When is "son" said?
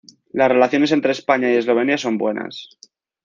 1.95-2.17